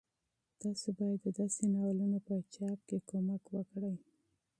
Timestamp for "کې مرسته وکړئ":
2.87-3.95